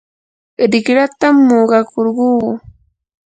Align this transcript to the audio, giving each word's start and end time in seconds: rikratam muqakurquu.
rikratam 0.71 1.35
muqakurquu. 1.47 2.29